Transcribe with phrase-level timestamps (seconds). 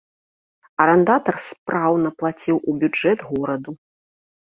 [0.85, 3.71] Арандатар спраўна плаціў у бюджэт гораду.